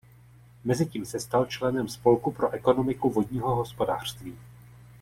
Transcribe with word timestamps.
Mezitím 0.63 1.05
se 1.05 1.19
stal 1.19 1.45
členem 1.45 1.87
spolku 1.87 2.31
pro 2.31 2.51
ekonomiku 2.51 3.09
vodního 3.09 3.55
hospodářství. 3.55 4.35